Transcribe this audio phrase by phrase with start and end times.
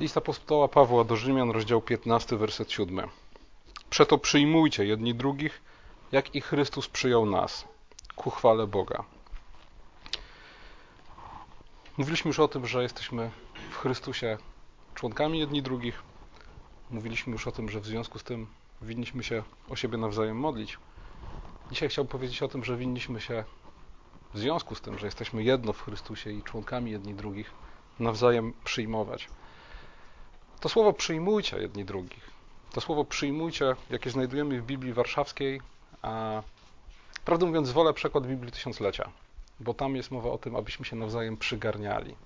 [0.00, 3.08] List apostoła Pawła do Rzymian, rozdział 15, werset 7.
[3.90, 5.62] Przeto przyjmujcie jedni drugich,
[6.12, 7.64] jak i Chrystus przyjął nas,
[8.16, 9.04] ku chwale Boga.
[11.96, 13.30] Mówiliśmy już o tym, że jesteśmy
[13.70, 14.38] w Chrystusie
[14.94, 16.02] członkami jedni drugich.
[16.90, 18.46] Mówiliśmy już o tym, że w związku z tym
[18.82, 20.78] winniśmy się o siebie nawzajem modlić.
[21.70, 23.44] Dzisiaj chciałbym powiedzieć o tym, że winniśmy się
[24.34, 27.50] w związku z tym, że jesteśmy jedno w Chrystusie i członkami jedni drugich,
[27.98, 29.28] nawzajem przyjmować.
[30.60, 32.30] To słowo przyjmujcie jedni drugich.
[32.72, 35.60] To słowo przyjmujcie, jakie znajdujemy w Biblii Warszawskiej,
[36.02, 36.42] a
[37.24, 39.10] prawdę mówiąc, wolę przekład Biblii Tysiąclecia,
[39.60, 42.16] bo tam jest mowa o tym, abyśmy się nawzajem przygarniali.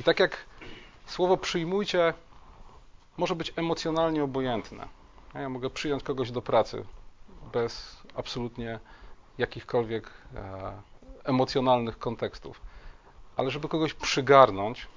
[0.00, 0.46] I tak jak
[1.06, 2.14] słowo przyjmujcie
[3.16, 4.88] może być emocjonalnie obojętne.
[5.34, 6.84] Ja mogę przyjąć kogoś do pracy
[7.52, 8.80] bez absolutnie
[9.38, 10.72] jakichkolwiek e,
[11.24, 12.60] emocjonalnych kontekstów.
[13.36, 14.88] Ale żeby kogoś przygarnąć,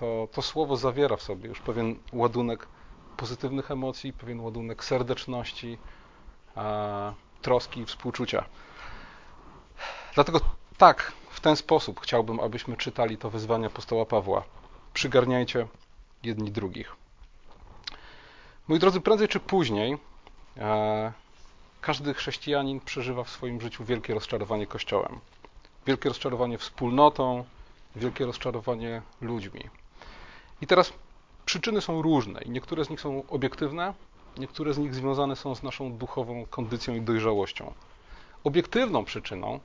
[0.00, 2.66] to, to słowo zawiera w sobie już pewien ładunek
[3.16, 5.78] pozytywnych emocji, pewien ładunek serdeczności,
[7.42, 8.44] troski i współczucia.
[10.14, 10.40] Dlatego
[10.76, 14.42] tak, w ten sposób chciałbym, abyśmy czytali to wyzwanie apostoła Pawła.
[14.92, 15.66] Przygarniajcie
[16.22, 16.96] jedni drugich.
[18.68, 19.98] Moi drodzy, prędzej czy później
[20.56, 21.12] e,
[21.80, 25.20] każdy chrześcijanin przeżywa w swoim życiu wielkie rozczarowanie Kościołem,
[25.86, 27.44] wielkie rozczarowanie wspólnotą,
[27.96, 29.60] wielkie rozczarowanie ludźmi.
[30.62, 30.92] I teraz
[31.44, 33.94] przyczyny są różne i niektóre z nich są obiektywne,
[34.38, 37.72] niektóre z nich związane są z naszą duchową kondycją i dojrzałością.
[38.44, 39.60] Obiektywną przyczyną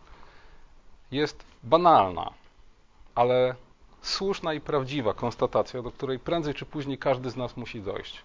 [1.12, 2.34] jest banalna,
[3.16, 3.56] ale
[4.02, 8.22] słuszna i prawdziwa konstatacja, do której prędzej czy później każdy z nas musi dojść.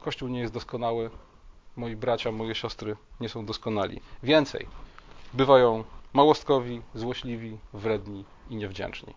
[0.00, 1.10] Kościół nie jest doskonały,
[1.76, 4.00] moi bracia, moje siostry nie są doskonali.
[4.22, 4.66] Więcej,
[5.34, 9.14] bywają małostkowi, złośliwi, wredni i niewdzięczni.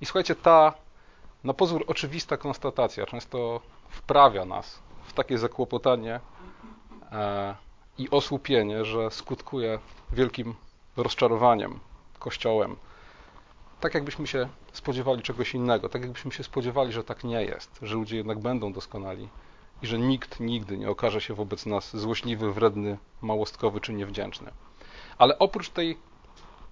[0.00, 0.74] I słuchajcie, ta
[1.44, 6.20] na pozór oczywista konstatacja często wprawia nas w takie zakłopotanie
[7.12, 7.54] e,
[7.98, 9.78] i osłupienie, że skutkuje
[10.12, 10.54] wielkim
[10.96, 11.80] rozczarowaniem
[12.18, 12.76] Kościołem.
[13.80, 17.94] Tak jakbyśmy się spodziewali czegoś innego, tak jakbyśmy się spodziewali, że tak nie jest, że
[17.94, 19.28] ludzie jednak będą doskonali
[19.82, 24.50] i że nikt nigdy nie okaże się wobec nas złośliwy, wredny, małostkowy czy niewdzięczny.
[25.18, 25.98] Ale oprócz tej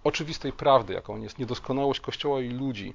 [0.04, 2.94] oczywistej prawdy, jaką jest niedoskonałość Kościoła i ludzi,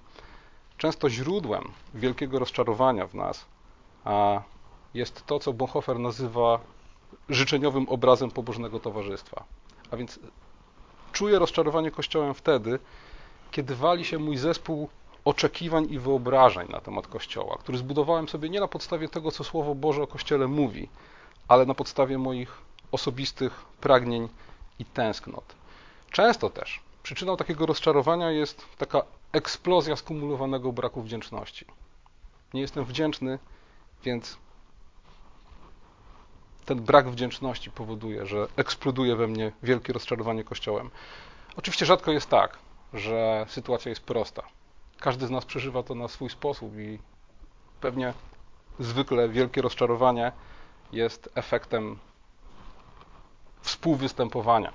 [0.78, 1.64] często źródłem
[1.94, 3.46] wielkiego rozczarowania w nas
[4.94, 6.60] jest to, co Bonhoeffer nazywa
[7.30, 9.44] życzeniowym obrazem pobożnego towarzystwa.
[9.92, 10.20] A więc
[11.12, 12.80] czuję rozczarowanie Kościołem wtedy,
[13.52, 14.90] kiedy wali się mój zespół
[15.26, 19.76] oczekiwań i wyobrażeń na temat Kościoła, który zbudowałem sobie nie na podstawie tego, co Słowo
[19.76, 20.90] Boże o Kościele mówi,
[21.48, 22.58] ale na podstawie moich
[22.92, 24.30] osobistych pragnień
[24.80, 25.56] i tęsknot.
[26.12, 29.02] Często też przyczyną takiego rozczarowania jest taka
[29.36, 31.66] eksplozja skumulowanego braku wdzięczności.
[32.54, 33.40] Nie jestem wdzięczny,
[34.04, 34.38] więc
[36.66, 40.92] ten brak wdzięczności powoduje, że eksploduje we mnie wielkie rozczarowanie Kościołem.
[41.58, 42.58] Oczywiście rzadko jest tak,
[42.94, 44.44] że sytuacja jest prosta.
[45.00, 47.00] Każdy z nas przeżywa to na swój sposób i
[47.82, 48.14] pewnie
[48.80, 50.32] zwykle wielkie rozczarowanie
[50.92, 52.00] jest efektem
[53.62, 54.72] współwystępowania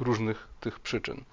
[0.00, 1.24] różnych tych przyczyn.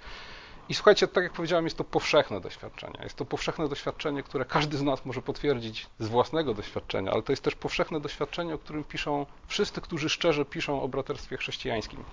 [0.69, 2.99] I słuchajcie, tak jak powiedziałem, jest to powszechne doświadczenie.
[3.03, 7.31] Jest to powszechne doświadczenie, które każdy z nas może potwierdzić z własnego doświadczenia, ale to
[7.31, 12.03] jest też powszechne doświadczenie, o którym piszą wszyscy, którzy szczerze piszą o braterstwie chrześcijańskim.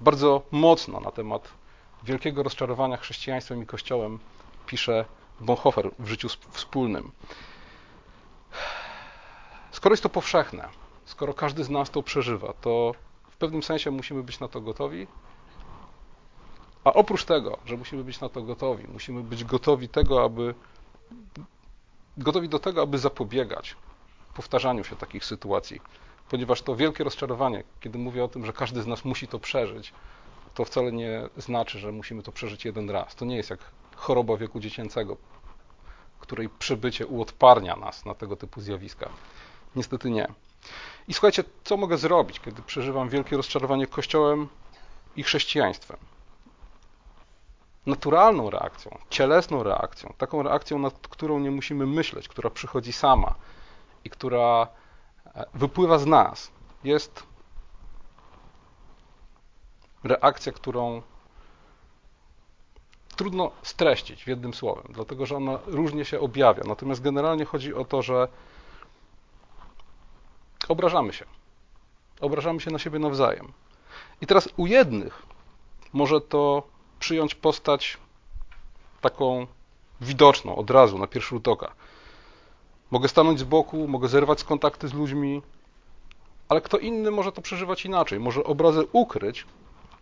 [0.00, 1.48] Bardzo mocno na temat
[2.02, 4.18] wielkiego rozczarowania chrześcijaństwem i Kościołem
[4.66, 5.04] pisze
[5.40, 7.10] Bonhoeffer w życiu wspólnym.
[9.70, 10.68] Skoro jest to powszechne,
[11.04, 12.94] skoro każdy z nas to przeżywa, to
[13.30, 15.06] w pewnym sensie musimy być na to gotowi.
[16.84, 20.54] A oprócz tego, że musimy być na to gotowi, musimy być gotowi tego, aby
[22.16, 23.76] gotowi do tego, aby zapobiegać
[24.34, 25.80] powtarzaniu się takich sytuacji,
[26.28, 29.92] ponieważ to wielkie rozczarowanie, kiedy mówię o tym, że każdy z nas musi to przeżyć,
[30.54, 33.14] to wcale nie znaczy, że musimy to przeżyć jeden raz.
[33.14, 33.60] To nie jest jak
[33.96, 35.16] choroba wieku dziecięcego,
[36.20, 39.08] której przebycie uodparnia nas na tego typu zjawiska.
[39.76, 40.28] Niestety nie.
[41.08, 44.48] I słuchajcie, co mogę zrobić, kiedy przeżywam wielkie rozczarowanie Kościołem
[45.16, 45.96] i chrześcijaństwem?
[47.86, 53.34] Naturalną reakcją, cielesną reakcją, taką reakcją, nad którą nie musimy myśleć, która przychodzi sama
[54.04, 54.68] i która
[55.26, 56.50] e, wypływa z nas,
[56.84, 57.22] jest
[60.04, 61.02] reakcja, którą
[63.16, 66.62] trudno streścić w jednym słowem, dlatego że ona różnie się objawia.
[66.66, 68.28] Natomiast generalnie chodzi o to, że
[70.68, 71.24] obrażamy się.
[72.20, 73.52] Obrażamy się na siebie nawzajem.
[74.20, 75.22] I teraz u jednych
[75.92, 76.62] może to
[77.00, 77.98] przyjąć postać
[79.00, 79.46] taką
[80.00, 81.72] widoczną od razu, na pierwszy rzut oka.
[82.90, 85.42] Mogę stanąć z boku, mogę zerwać kontakty z ludźmi,
[86.48, 88.20] ale kto inny może to przeżywać inaczej.
[88.20, 89.46] Może obrazę ukryć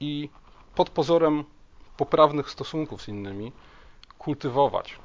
[0.00, 0.29] i
[0.75, 1.45] pod pozorem
[1.97, 3.53] poprawnych stosunków z innymi
[4.19, 4.97] kultywować,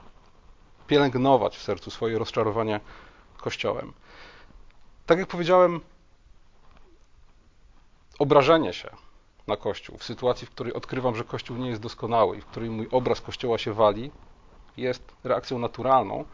[0.87, 2.79] pielęgnować w sercu swoje rozczarowanie
[3.37, 3.93] Kościołem.
[5.05, 5.79] Tak jak powiedziałem,
[8.19, 8.89] obrażenie się
[9.47, 12.69] na Kościół w sytuacji, w której odkrywam, że Kościół nie jest doskonały i w której
[12.69, 14.11] mój obraz Kościoła się wali,
[14.77, 16.25] jest reakcją naturalną.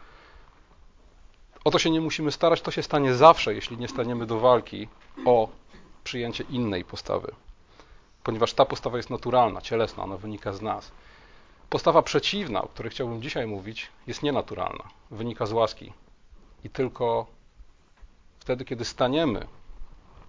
[1.64, 4.88] O to się nie musimy starać, to się stanie zawsze, jeśli nie staniemy do walki
[5.26, 5.48] o
[6.04, 7.32] przyjęcie innej postawy.
[8.22, 10.92] Ponieważ ta postawa jest naturalna, cielesna, ona wynika z nas.
[11.70, 15.92] Postawa przeciwna, o której chciałbym dzisiaj mówić, jest nienaturalna, wynika z łaski.
[16.64, 17.26] I tylko
[18.38, 19.46] wtedy, kiedy staniemy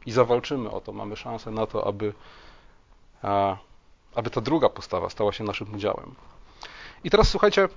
[0.06, 2.14] i zawalczymy o to, mamy szansę na to, aby,
[4.16, 6.16] aby ta druga postawa stała się naszym udziałem.
[7.04, 7.70] I teraz słuchajcie,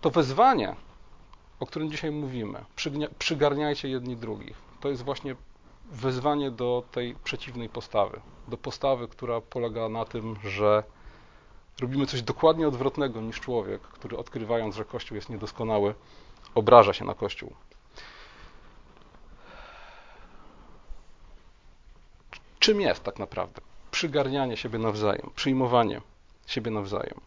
[0.00, 0.76] to wezwanie,
[1.60, 2.64] o którym dzisiaj mówimy,
[3.18, 5.36] przygarniajcie jedni drugich, to jest właśnie
[5.90, 10.82] wezwanie do tej przeciwnej postawy, do postawy, która polega na tym, że
[11.80, 15.94] robimy coś dokładnie odwrotnego niż człowiek, który odkrywając, że Kościół jest niedoskonały,
[16.54, 17.54] obraża się na Kościół.
[22.58, 23.65] Czym jest tak naprawdę
[23.96, 26.00] przygarnianie siebie nawzajem, przyjmowanie
[26.46, 27.20] siebie nawzajem?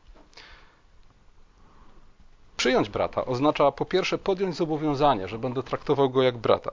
[2.58, 6.72] Przyjąć brata oznacza po pierwsze podjąć zobowiązanie, że będę traktował go jak brata.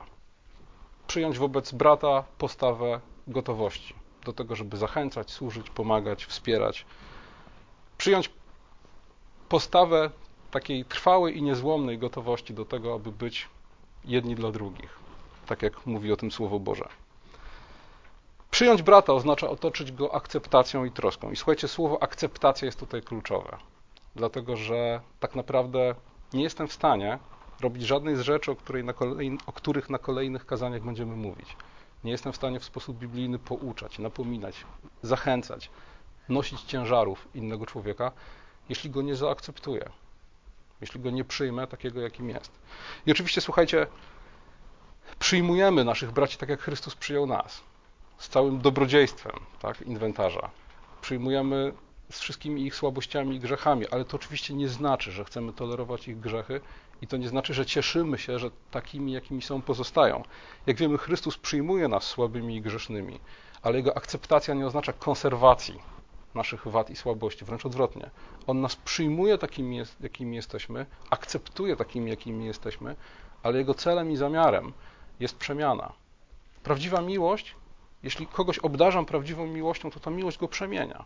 [1.06, 3.94] Przyjąć wobec brata postawę gotowości
[4.24, 6.86] do tego, żeby zachęcać, służyć, pomagać, wspierać.
[7.98, 8.30] Przyjąć
[9.48, 10.10] postawę
[10.50, 13.48] takiej trwałej i niezłomnej gotowości do tego, aby być
[14.04, 14.98] jedni dla drugich,
[15.46, 16.88] tak jak mówi o tym Słowo Boże.
[18.56, 21.30] Przyjąć brata oznacza otoczyć go akceptacją i troską.
[21.30, 23.56] I słuchajcie, słowo akceptacja jest tutaj kluczowe,
[24.14, 25.94] dlatego że tak naprawdę
[26.32, 27.18] nie jestem w stanie
[27.60, 31.56] robić żadnej z rzeczy, o, której na kolejn- o których na kolejnych kazaniach będziemy mówić.
[32.04, 34.64] Nie jestem w stanie w sposób biblijny pouczać, napominać,
[35.02, 35.70] zachęcać,
[36.28, 38.12] nosić ciężarów innego człowieka,
[38.68, 39.90] jeśli go nie zaakceptuję,
[40.80, 42.52] jeśli go nie przyjmę takiego, jakim jest.
[43.06, 43.86] I oczywiście, słuchajcie,
[45.18, 47.65] przyjmujemy naszych braci tak, jak Chrystus przyjął nas
[48.18, 50.50] z całym dobrodziejstwem tak, inwentarza.
[51.00, 51.72] Przyjmujemy
[52.10, 56.20] z wszystkimi ich słabościami i grzechami, ale to oczywiście nie znaczy, że chcemy tolerować ich
[56.20, 56.60] grzechy
[57.02, 60.22] i to nie znaczy, że cieszymy się, że takimi, jakimi są, pozostają.
[60.66, 63.20] Jak wiemy, Chrystus przyjmuje nas słabymi i grzesznymi,
[63.62, 65.78] ale jego akceptacja nie oznacza konserwacji
[66.34, 68.10] naszych wad i słabości, wręcz odwrotnie.
[68.46, 72.96] On nas przyjmuje takimi, jakimi jesteśmy, akceptuje takimi, jakimi jesteśmy,
[73.42, 74.72] ale jego celem i zamiarem
[75.20, 75.92] jest przemiana.
[76.62, 77.54] Prawdziwa miłość
[78.06, 81.04] jeśli kogoś obdarzam prawdziwą miłością, to ta miłość go przemienia.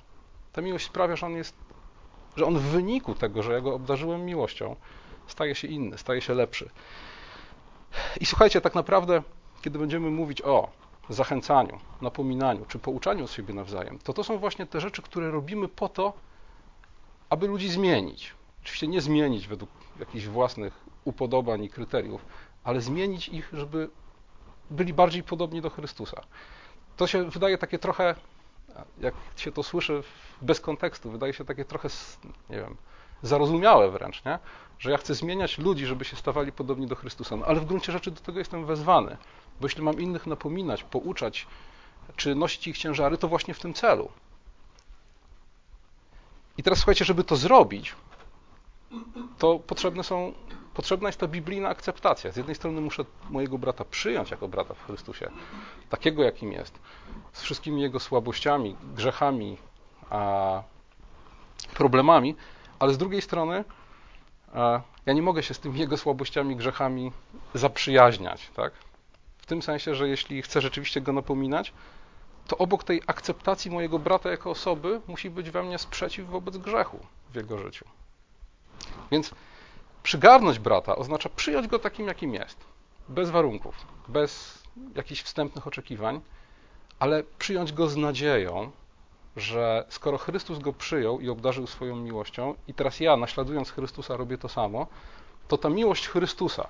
[0.53, 1.57] Ta miłość sprawia, że on jest,
[2.37, 4.77] że on w wyniku tego, że ja go obdarzyłem miłością,
[5.27, 6.71] staje się inny, staje się lepszy.
[8.21, 9.23] I słuchajcie, tak naprawdę,
[9.63, 10.69] kiedy będziemy mówić o
[11.09, 15.89] zachęcaniu, napominaniu czy pouczaniu siebie nawzajem, to to są właśnie te rzeczy, które robimy po
[15.89, 16.13] to,
[17.31, 18.35] aby ludzi zmienić.
[18.63, 22.25] Oczywiście nie zmienić według jakichś własnych upodobań i kryteriów,
[22.65, 23.91] ale zmienić ich, żeby
[24.71, 26.23] byli bardziej podobni do Chrystusa
[27.01, 28.15] to się wydaje takie trochę,
[29.01, 30.03] jak się to słyszy
[30.43, 31.89] bez kontekstu, wydaje się takie trochę,
[32.51, 32.77] nie wiem,
[33.23, 34.39] zarozumiałe wręcz, nie?
[34.79, 37.37] że ja chcę zmieniać ludzi, żeby się stawali podobni do Chrystusa.
[37.37, 39.17] No, ale w gruncie rzeczy do tego jestem wezwany,
[39.61, 41.47] bo jeśli mam innych napominać, pouczać,
[42.17, 44.11] czy nosić ich ciężary, to właśnie w tym celu.
[46.59, 47.95] I teraz słuchajcie, żeby to zrobić,
[49.39, 50.33] to potrzebne są
[50.75, 52.33] potrzebna jest ta biblijna akceptacja.
[52.33, 55.31] Z jednej strony muszę mojego brata przyjąć jako brata w Chrystusie,
[55.89, 56.79] takiego jakim jest,
[57.33, 59.57] z wszystkimi jego słabościami, grzechami,
[61.75, 62.37] problemami,
[62.79, 63.65] ale z drugiej strony
[65.07, 67.13] ja nie mogę się z tymi jego słabościami, grzechami
[67.55, 68.73] zaprzyjaźniać, tak?
[69.39, 71.73] W tym sensie, że jeśli chcę rzeczywiście go napominać,
[72.47, 76.99] to obok tej akceptacji mojego brata jako osoby musi być we mnie sprzeciw wobec grzechu
[77.31, 77.85] w jego życiu.
[79.11, 79.35] Więc
[80.03, 82.65] Przygarnąć brata oznacza przyjąć go takim, jakim jest,
[83.09, 83.75] bez warunków,
[84.09, 84.63] bez
[84.95, 86.21] jakichś wstępnych oczekiwań,
[86.99, 88.71] ale przyjąć go z nadzieją,
[89.37, 94.39] że skoro Chrystus go przyjął i obdarzył swoją miłością, i teraz ja, naśladując Chrystusa, robię
[94.39, 94.87] to samo,
[95.49, 96.69] to ta miłość Chrystusa,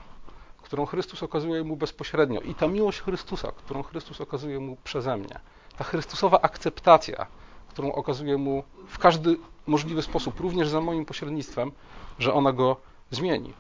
[0.63, 5.41] którą Chrystus okazuje mu bezpośrednio, i ta miłość Chrystusa, którą Chrystus okazuje mu przeze mnie,
[5.79, 7.27] ta Chrystusowa akceptacja,
[7.69, 11.73] którą okazuje mu w każdy możliwy sposób, również za moim pośrednictwem,
[12.19, 12.77] że ona go
[13.11, 13.53] zmieni.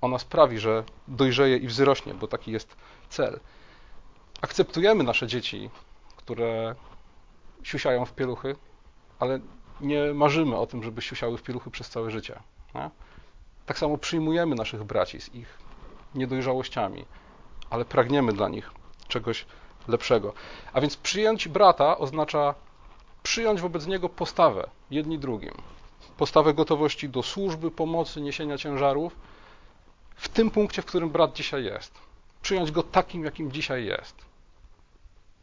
[0.00, 2.76] Ona sprawi, że dojrzeje i wzrośnie, bo taki jest
[3.08, 3.40] cel.
[4.40, 5.70] Akceptujemy nasze dzieci,
[6.16, 6.74] które
[7.62, 8.56] siusiają w pieluchy,
[9.18, 9.40] ale
[9.80, 12.40] nie marzymy o tym, żeby siusiały w pieluchy przez całe życie.
[12.74, 12.90] Nie?
[13.66, 15.58] Tak samo przyjmujemy naszych braci z ich
[16.14, 17.04] niedojrzałościami,
[17.70, 18.70] ale pragniemy dla nich
[19.08, 19.46] czegoś
[19.88, 20.32] lepszego.
[20.72, 22.54] A więc przyjąć brata oznacza
[23.22, 25.54] przyjąć wobec niego postawę jedni drugim.
[26.16, 29.16] Postawę gotowości do służby, pomocy, niesienia ciężarów
[30.16, 31.98] w tym punkcie, w którym brat dzisiaj jest.
[32.42, 34.16] Przyjąć go takim, jakim dzisiaj jest.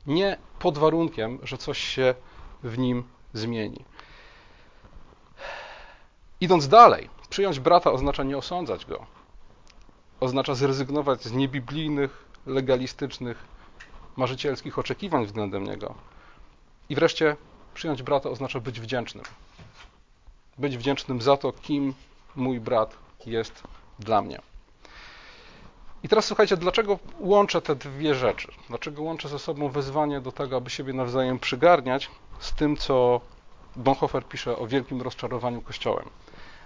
[0.07, 2.15] Nie pod warunkiem, że coś się
[2.63, 3.85] w nim zmieni.
[6.41, 9.05] Idąc dalej, przyjąć brata oznacza nie osądzać go.
[10.19, 13.37] Oznacza zrezygnować z niebiblijnych, legalistycznych,
[14.15, 15.95] marzycielskich oczekiwań względem niego.
[16.89, 17.35] I wreszcie
[17.73, 19.25] przyjąć brata oznacza być wdzięcznym.
[20.57, 21.93] Być wdzięcznym za to, kim
[22.35, 23.63] mój brat jest
[23.99, 24.41] dla mnie.
[26.03, 28.47] I teraz słuchajcie, dlaczego łączę te dwie rzeczy?
[28.69, 33.21] Dlaczego łączę ze sobą wezwanie do tego, aby siebie nawzajem przygarniać z tym, co
[33.75, 36.09] Bonhoeffer pisze o wielkim rozczarowaniu Kościołem?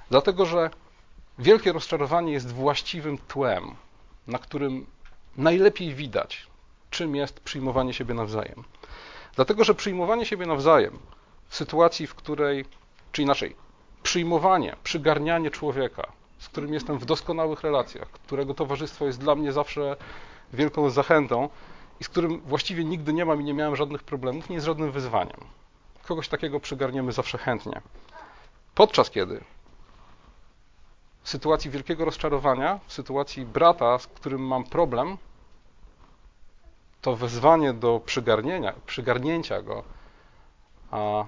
[0.09, 0.69] Dlatego, że
[1.39, 3.75] wielkie rozczarowanie jest właściwym tłem,
[4.27, 4.85] na którym
[5.37, 6.47] najlepiej widać,
[6.89, 8.63] czym jest przyjmowanie siebie nawzajem.
[9.35, 10.99] Dlatego, że przyjmowanie siebie nawzajem
[11.47, 12.65] w sytuacji, w której,
[13.11, 13.55] czy inaczej,
[14.05, 19.95] przyjmowanie, przygarnianie człowieka, z którym jestem w doskonałych relacjach, którego towarzystwo jest dla mnie zawsze
[20.53, 21.49] wielką zachętą
[21.99, 24.91] i z którym właściwie nigdy nie mam i nie miałem żadnych problemów, nie jest żadnym
[24.91, 25.39] wyzwaniem.
[26.03, 27.81] Kogoś takiego przygarniemy zawsze chętnie.
[28.75, 29.43] Podczas kiedy
[31.23, 35.17] w sytuacji wielkiego rozczarowania, w sytuacji brata, z którym mam problem,
[37.01, 39.83] to wezwanie do przygarnienia, przygarnięcia go
[40.91, 41.25] a,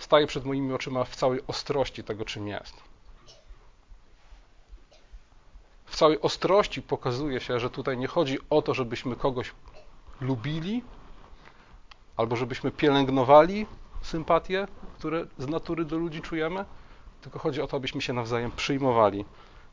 [0.00, 2.82] staje przed moimi oczyma w całej ostrości tego, czym jest.
[5.84, 9.52] W całej ostrości pokazuje się, że tutaj nie chodzi o to, żebyśmy kogoś
[10.20, 10.84] lubili,
[12.16, 13.66] albo żebyśmy pielęgnowali
[14.02, 14.66] sympatie,
[14.98, 16.64] które z natury do ludzi czujemy,
[17.20, 19.24] tylko chodzi o to, abyśmy się nawzajem przyjmowali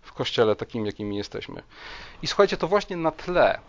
[0.01, 1.63] w kościele takim, jakimi jesteśmy.
[2.21, 3.59] I słuchajcie, to właśnie na tle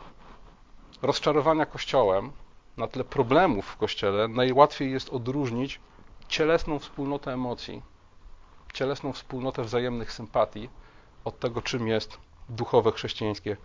[1.03, 2.33] rozczarowania kościołem,
[2.77, 5.81] na tle problemów w kościele, najłatwiej jest odróżnić
[6.29, 7.83] cielesną wspólnotę emocji,
[8.73, 10.69] cielesną wspólnotę wzajemnych sympatii
[11.25, 12.19] od tego, czym jest
[12.49, 13.57] duchowe chrześcijańskie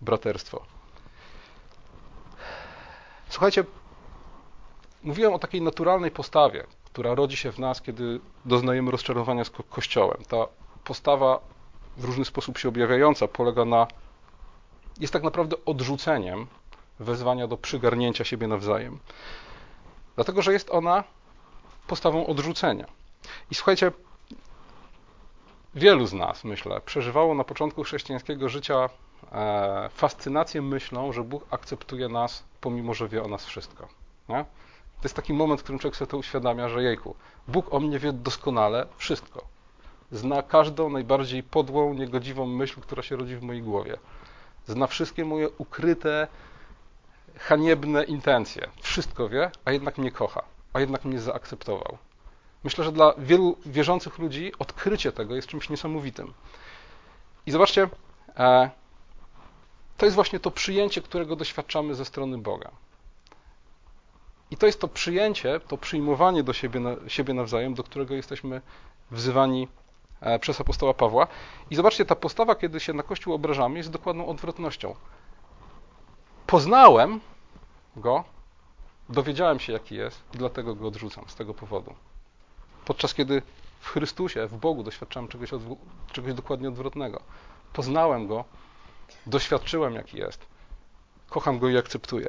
[0.00, 0.62] braterstwo.
[3.28, 3.64] Słuchajcie,
[5.02, 9.62] mówiłem o takiej naturalnej postawie, która rodzi się w nas, kiedy doznajemy rozczarowania z ko
[9.62, 10.24] Kościołem.
[10.28, 10.36] Ta
[10.84, 11.40] postawa
[11.96, 13.86] w różny sposób się objawiająca polega na,
[15.00, 16.46] jest tak naprawdę odrzuceniem
[17.00, 18.98] wezwania do przygarnięcia siebie nawzajem.
[20.14, 21.04] Dlatego, że jest ona
[21.90, 22.86] postawą odrzucenia.
[23.50, 23.92] I słuchajcie,
[25.74, 28.88] wielu z nas, myślę, przeżywało na początku chrześcijańskiego życia
[29.32, 33.88] e, fascynację myślą, że Bóg akceptuje nas, pomimo że wie o nas wszystko.
[34.28, 34.44] Nie?
[35.00, 37.14] To jest taki moment, w którym człowiek sobie to uświadamia, że jejku,
[37.48, 39.44] Bóg o mnie wie doskonale wszystko.
[40.12, 43.96] Zna każdą najbardziej podłą, niegodziwą myśl, która się rodzi w mojej głowie.
[44.66, 46.26] Zna wszystkie moje ukryte,
[47.38, 48.68] haniebne intencje.
[48.80, 50.42] Wszystko wie, a jednak mnie kocha,
[50.72, 51.98] a jednak mnie zaakceptował.
[52.64, 56.32] Myślę, że dla wielu wierzących ludzi odkrycie tego jest czymś niesamowitym.
[57.46, 57.88] I zobaczcie,
[58.36, 58.70] e,
[59.96, 62.70] to jest właśnie to przyjęcie, którego doświadczamy ze strony Boga.
[64.50, 68.60] I to jest to przyjęcie, to przyjmowanie do siebie, siebie nawzajem, do którego jesteśmy
[69.10, 69.68] wzywani
[70.20, 71.26] e, przez apostoła Pawła.
[71.70, 74.94] I zobaczcie, ta postawa, kiedy się na Kościół obrażamy, jest dokładną odwrotnością.
[76.46, 77.20] Poznałem
[77.96, 78.24] go,
[79.10, 81.94] dowiedziałem się, jaki jest, dlatego go odrzucam z tego powodu.
[82.84, 83.42] Podczas kiedy
[83.80, 85.50] w Chrystusie, w Bogu doświadczałem czegoś,
[86.12, 87.22] czegoś dokładnie odwrotnego.
[87.72, 88.44] Poznałem go,
[89.26, 90.46] doświadczyłem, jaki jest,
[91.28, 92.28] kocham go i akceptuję.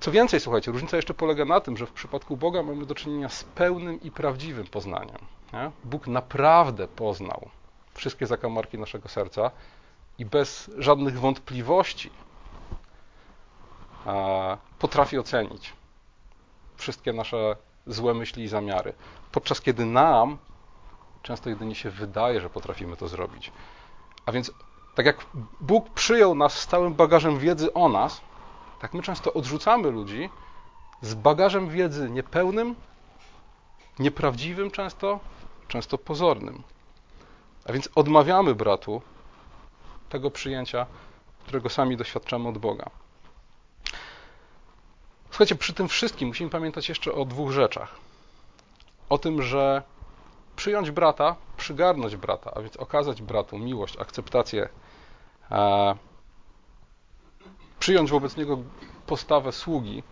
[0.00, 3.28] Co więcej, słuchajcie, różnica jeszcze polega na tym, że w przypadku Boga mamy do czynienia
[3.28, 5.18] z pełnym i prawdziwym poznaniem.
[5.52, 5.70] Nie?
[5.84, 7.48] Bóg naprawdę poznał
[7.94, 9.50] wszystkie zakamarki naszego serca
[10.18, 12.10] i bez żadnych wątpliwości
[14.78, 15.72] potrafi ocenić
[16.82, 18.92] wszystkie nasze złe myśli i zamiary.
[19.32, 20.38] Podczas kiedy nam
[21.22, 23.52] często jedynie się wydaje, że potrafimy to zrobić.
[24.26, 24.52] A więc,
[24.94, 25.26] tak jak
[25.60, 28.20] Bóg przyjął nas z całym bagażem wiedzy o nas,
[28.80, 30.30] tak my często odrzucamy ludzi
[31.00, 32.74] z bagażem wiedzy niepełnym,
[33.98, 35.20] nieprawdziwym często,
[35.68, 36.62] często pozornym.
[37.64, 39.02] A więc odmawiamy bratu
[40.08, 40.86] tego przyjęcia,
[41.44, 42.90] którego sami doświadczamy od Boga.
[45.32, 47.94] Słuchajcie, przy tym wszystkim musimy pamiętać jeszcze o dwóch rzeczach.
[49.08, 49.82] O tym, że
[50.56, 54.68] przyjąć brata, przygarnąć brata, a więc okazać bratu miłość, akceptację,
[55.50, 55.94] e,
[57.78, 58.58] przyjąć wobec niego
[59.06, 60.02] postawę sługi.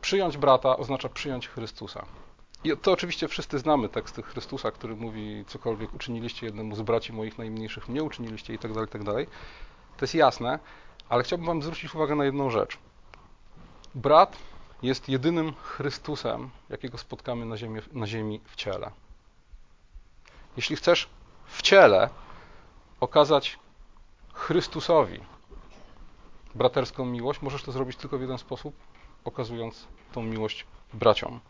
[0.00, 2.06] Przyjąć brata oznacza przyjąć Chrystusa.
[2.64, 7.38] I to oczywiście wszyscy znamy teksty Chrystusa, który mówi cokolwiek uczyniliście jednemu z braci moich
[7.38, 9.26] najmniejszych, mnie uczyniliście i tak dalej, tak dalej.
[9.96, 10.58] To jest jasne,
[11.08, 12.78] ale chciałbym wam zwrócić uwagę na jedną rzecz.
[13.94, 14.36] Brat
[14.82, 18.90] jest jedynym Chrystusem, jakiego spotkamy na ziemi, na ziemi w ciele.
[20.56, 21.08] Jeśli chcesz
[21.46, 22.10] w ciele
[23.00, 23.58] okazać
[24.32, 25.20] Chrystusowi
[26.54, 28.74] braterską miłość, możesz to zrobić tylko w jeden sposób,
[29.24, 31.40] okazując tą miłość braciom.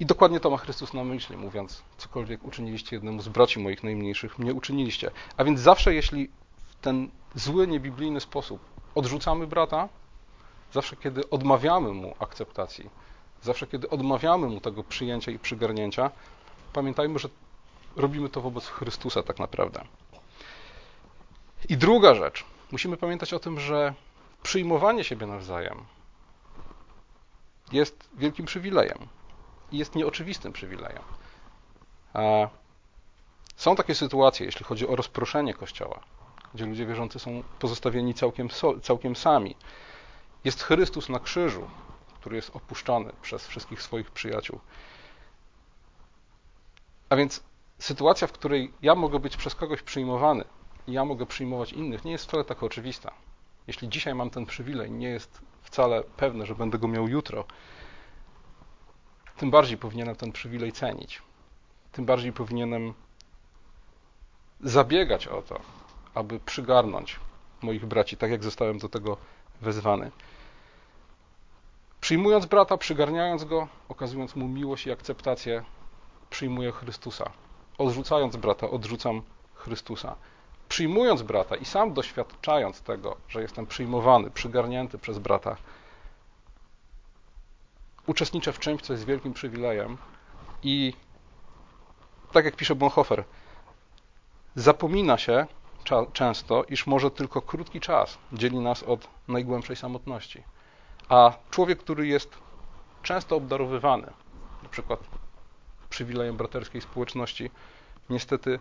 [0.00, 4.38] I dokładnie to ma Chrystus na myśli, mówiąc, cokolwiek uczyniliście jednemu z braci moich najmniejszych,
[4.38, 5.10] mnie uczyniliście.
[5.36, 6.30] A więc zawsze, jeśli
[6.82, 8.60] ten zły, niebiblijny sposób
[8.94, 9.88] odrzucamy brata,
[10.72, 12.90] zawsze, kiedy odmawiamy mu akceptacji,
[13.42, 16.10] zawsze, kiedy odmawiamy mu tego przyjęcia i przygarnięcia,
[16.72, 17.28] pamiętajmy, że
[17.96, 19.84] robimy to wobec Chrystusa tak naprawdę.
[21.68, 23.94] I druga rzecz, musimy pamiętać o tym, że
[24.42, 25.84] przyjmowanie siebie nawzajem
[27.72, 28.98] jest wielkim przywilejem
[29.72, 31.02] i jest nieoczywistym przywilejem.
[33.56, 36.00] Są takie sytuacje, jeśli chodzi o rozproszenie Kościoła,
[36.54, 38.48] gdzie ludzie wierzący są pozostawieni całkiem,
[38.82, 39.56] całkiem sami.
[40.44, 41.70] Jest Chrystus na krzyżu,
[42.20, 44.60] który jest opuszczany przez wszystkich swoich przyjaciół.
[47.08, 47.42] A więc
[47.78, 50.44] sytuacja, w której ja mogę być przez kogoś przyjmowany
[50.86, 53.12] i ja mogę przyjmować innych, nie jest wcale tak oczywista.
[53.66, 57.44] Jeśli dzisiaj mam ten przywilej, nie jest wcale pewne, że będę go miał jutro,
[59.36, 61.22] tym bardziej powinienem ten przywilej cenić.
[61.92, 62.94] Tym bardziej powinienem
[64.60, 65.60] zabiegać o to,
[66.14, 67.20] aby przygarnąć
[67.62, 69.16] moich braci, tak jak zostałem do tego
[69.60, 70.10] wezwany.
[72.00, 75.64] Przyjmując brata, przygarniając go, okazując mu miłość i akceptację,
[76.30, 77.30] przyjmuję Chrystusa.
[77.78, 79.22] Odrzucając brata, odrzucam
[79.54, 80.14] Chrystusa.
[80.68, 85.56] Przyjmując brata i sam doświadczając tego, że jestem przyjmowany, przygarnięty przez brata,
[88.06, 89.96] uczestniczę w czymś, co jest wielkim przywilejem
[90.62, 90.94] i
[92.32, 93.24] tak jak pisze Bonhoeffer,
[94.54, 95.46] zapomina się
[96.12, 100.42] często, iż może tylko krótki czas dzieli nas od najgłębszej samotności.
[101.08, 102.38] A człowiek, który jest
[103.02, 104.12] często obdarowywany,
[104.62, 105.00] na przykład
[105.90, 107.50] przywilejem braterskiej społeczności,
[108.10, 108.60] niestety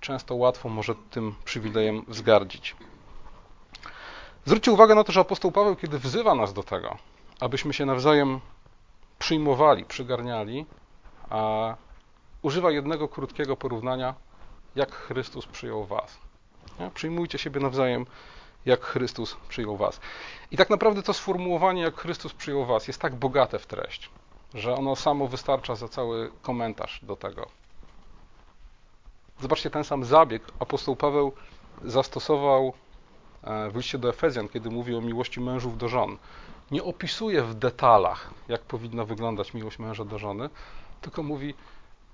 [0.00, 2.76] często łatwo może tym przywilejem wzgardzić.
[4.44, 6.96] Zwróćcie uwagę na to, że apostoł Paweł, kiedy wzywa nas do tego,
[7.40, 8.40] abyśmy się nawzajem
[9.18, 10.66] przyjmowali, przygarniali,
[12.42, 14.14] używa jednego krótkiego porównania,
[14.76, 16.29] jak Chrystus przyjął was.
[16.80, 16.90] Nie?
[16.90, 18.06] Przyjmujcie siebie nawzajem,
[18.66, 20.00] jak Chrystus przyjął was.
[20.50, 24.10] I tak naprawdę to sformułowanie, jak Chrystus przyjął was, jest tak bogate w treść,
[24.54, 27.46] że ono samo wystarcza za cały komentarz do tego.
[29.40, 31.32] Zobaczcie, ten sam zabieg apostoł Paweł
[31.84, 32.72] zastosował
[33.42, 36.18] e, w liście do Efezjan, kiedy mówi o miłości mężów do żon
[36.70, 40.50] nie opisuje w detalach, jak powinna wyglądać miłość męża do żony,
[41.00, 41.54] tylko mówi,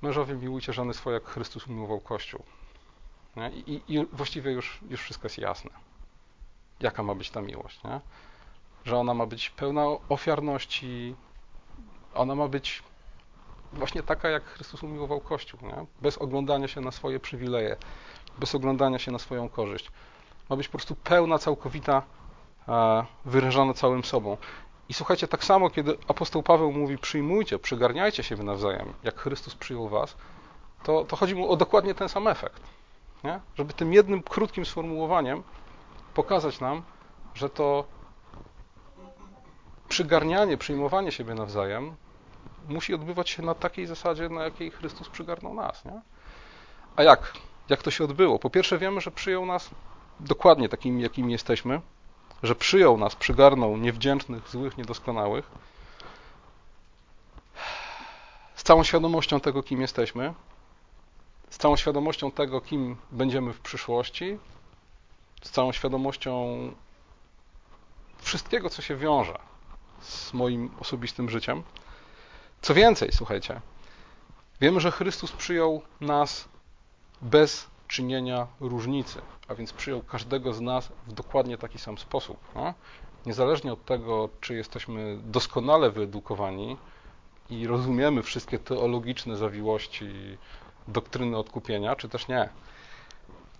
[0.02, 2.42] mężowie miłujcie żony swoje, jak Chrystus umiłował Kościół.
[3.66, 5.70] I, I, właściwie już, już wszystko jest jasne.
[6.80, 8.00] Jaka ma być ta miłość, nie?
[8.84, 11.14] Że ona ma być pełna ofiarności,
[12.14, 12.82] ona ma być
[13.72, 15.86] właśnie taka, jak Chrystus umiłował Kościół, nie?
[16.02, 17.76] bez oglądania się na swoje przywileje,
[18.38, 19.90] bez oglądania się na swoją korzyść.
[20.48, 22.02] Ma być po prostu pełna, całkowita
[23.24, 24.36] wyrażane całym sobą.
[24.88, 29.88] I słuchajcie, tak samo, kiedy apostoł Paweł mówi przyjmujcie, przygarniajcie siebie nawzajem, jak Chrystus przyjął
[29.88, 30.16] was,
[30.82, 32.62] to, to chodzi mu o dokładnie ten sam efekt.
[33.24, 33.40] Nie?
[33.54, 35.42] Żeby tym jednym krótkim sformułowaniem
[36.14, 36.82] pokazać nam,
[37.34, 37.84] że to
[39.88, 41.96] przygarnianie, przyjmowanie siebie nawzajem
[42.68, 45.84] musi odbywać się na takiej zasadzie, na jakiej Chrystus przygarnął nas.
[45.84, 46.00] Nie?
[46.96, 47.32] A jak?
[47.68, 48.38] Jak to się odbyło?
[48.38, 49.70] Po pierwsze wiemy, że przyjął nas
[50.20, 51.80] dokładnie takimi, jakimi jesteśmy,
[52.42, 55.50] że przyjął nas, przygarnął niewdzięcznych, złych, niedoskonałych,
[58.54, 60.34] z całą świadomością tego, kim jesteśmy,
[61.50, 64.38] z całą świadomością tego, kim będziemy w przyszłości,
[65.42, 66.56] z całą świadomością
[68.18, 69.38] wszystkiego, co się wiąże
[70.00, 71.62] z moim osobistym życiem.
[72.62, 73.60] Co więcej, słuchajcie,
[74.60, 76.48] wiemy, że Chrystus przyjął nas
[77.22, 82.36] bez czynienia różnicy, a więc przyjął każdego z nas w dokładnie taki sam sposób.
[82.54, 82.74] No?
[83.26, 86.76] Niezależnie od tego, czy jesteśmy doskonale wyedukowani
[87.50, 90.38] i rozumiemy wszystkie teologiczne zawiłości
[90.88, 92.48] doktryny odkupienia, czy też nie.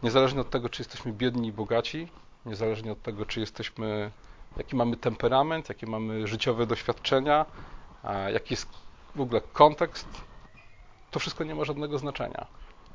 [0.02, 2.08] Niezależnie od tego, czy jesteśmy biedni i bogaci,
[2.46, 4.10] niezależnie od tego, czy jesteśmy,
[4.56, 7.46] jaki mamy temperament, jakie mamy życiowe doświadczenia,
[8.32, 8.68] jaki jest
[9.14, 10.08] w ogóle kontekst,
[11.10, 12.46] to wszystko nie ma żadnego znaczenia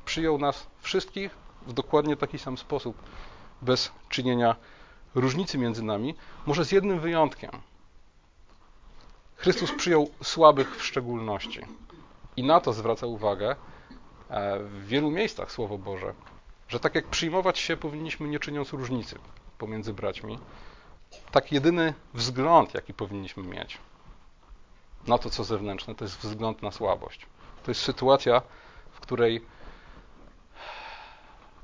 [0.04, 2.96] przyjął nas wszystkich w dokładnie taki sam sposób,
[3.62, 4.56] bez czynienia
[5.14, 6.14] różnicy między nami,
[6.46, 7.50] może z jednym wyjątkiem.
[9.36, 11.60] Chrystus przyjął słabych w szczególności.
[12.36, 13.56] I na to zwraca uwagę
[14.58, 16.14] w wielu miejscach Słowo Boże,
[16.68, 19.18] że tak jak przyjmować się powinniśmy nie czyniąc różnicy
[19.58, 20.38] pomiędzy braćmi,
[21.30, 23.78] tak jedyny wzgląd, jaki powinniśmy mieć
[25.06, 27.26] na to, co zewnętrzne, to jest wzgląd na słabość.
[27.64, 28.42] To jest sytuacja,
[28.92, 29.44] w której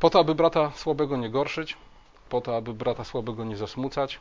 [0.01, 1.77] po to, aby brata słabego nie gorszyć,
[2.29, 4.21] po to, aby brata słabego nie zasmucać,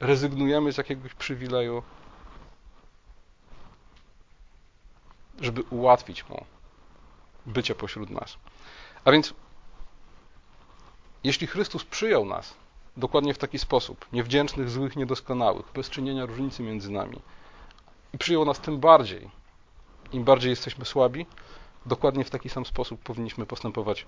[0.00, 1.82] rezygnujemy z jakiegoś przywileju,
[5.40, 6.44] żeby ułatwić mu
[7.50, 8.36] bycie pośród nas.
[9.04, 9.34] A więc,
[11.24, 12.54] jeśli Chrystus przyjął nas
[12.96, 17.20] dokładnie w taki sposób, niewdzięcznych, złych, niedoskonałych, bez czynienia różnicy między nami,
[18.14, 19.30] i przyjął nas tym bardziej,
[20.12, 21.26] im bardziej jesteśmy słabi,
[21.86, 24.06] dokładnie w taki sam sposób powinniśmy postępować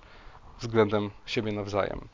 [0.59, 2.07] względem siebie nawzajem.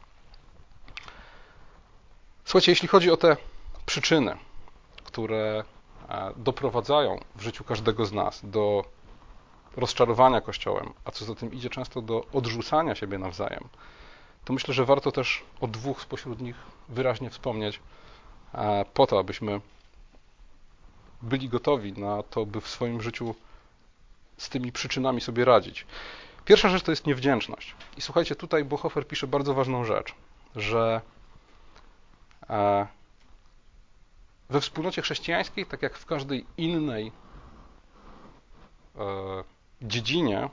[2.46, 3.38] Słuchajcie, jeśli chodzi o te
[3.86, 4.38] przyczyny,
[5.04, 5.64] które
[6.10, 8.86] e, doprowadzają w życiu każdego z nas do
[9.78, 13.64] rozczarowania Kościołem, a co za tym idzie często do odrzucania siebie nawzajem,
[14.46, 16.56] to myślę, że warto też o dwóch spośród nich
[16.90, 17.80] wyraźnie wspomnieć,
[18.54, 19.62] e, po to, abyśmy
[21.22, 23.36] byli gotowi na to, by w swoim życiu
[24.38, 25.86] z tymi przyczynami sobie radzić.
[26.46, 27.76] Pierwsza rzecz to jest niewdzięczność.
[27.98, 30.14] I słuchajcie, tutaj Bonhoeffer pisze bardzo ważną rzecz,
[30.56, 31.02] że
[32.50, 32.88] e,
[34.50, 37.12] we wspólnocie chrześcijańskiej, tak jak w każdej innej
[38.98, 39.44] e,
[39.82, 40.50] dziedzinie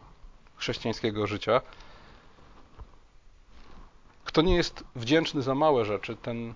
[0.56, 1.60] chrześcijańskiego życia,
[4.24, 6.54] kto nie jest wdzięczny za małe rzeczy, ten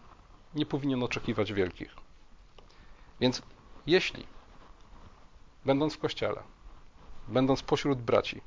[0.55, 1.95] nie powinien oczekiwać wielkich.
[3.21, 3.43] Więc
[3.87, 4.27] jeśli,
[5.65, 6.43] będąc w kościele,
[7.29, 8.41] będąc pośród braci,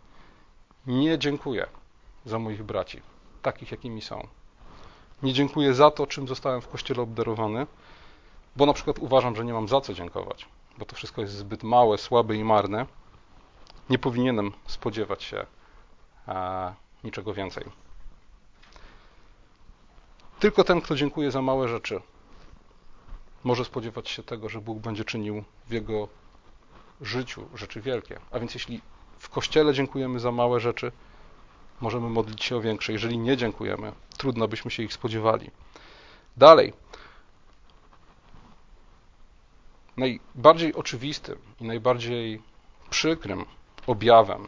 [0.87, 1.67] nie dziękuję
[2.25, 3.01] za moich braci,
[3.41, 4.27] takich jakimi są.
[5.23, 7.67] Nie dziękuję za to, czym zostałem w kościele obdarowany,
[8.55, 10.45] bo na przykład uważam, że nie mam za co dziękować,
[10.77, 12.85] bo to wszystko jest zbyt małe, słabe i marne.
[13.89, 15.45] Nie powinienem spodziewać się
[16.27, 17.63] e, niczego więcej.
[20.39, 22.01] Tylko ten, kto dziękuje za małe rzeczy,
[23.43, 26.07] może spodziewać się tego, że Bóg będzie czynił w jego
[27.01, 28.19] życiu rzeczy wielkie.
[28.31, 28.81] A więc jeśli
[29.19, 30.91] w kościele dziękujemy za małe rzeczy,
[31.81, 32.93] możemy modlić się o większe.
[32.93, 35.51] Jeżeli nie dziękujemy, trudno byśmy się ich spodziewali.
[36.37, 36.73] Dalej.
[39.97, 42.41] Najbardziej oczywistym i najbardziej
[42.89, 43.45] przykrym
[43.87, 44.47] objawem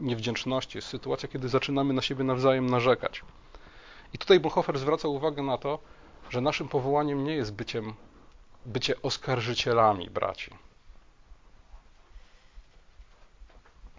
[0.00, 3.22] niewdzięczności jest sytuacja, kiedy zaczynamy na siebie nawzajem narzekać.
[4.12, 5.78] I tutaj Bonhoeffer zwraca uwagę na to,
[6.30, 7.94] że naszym powołaniem nie jest byciem,
[8.66, 10.50] bycie oskarżycielami braci.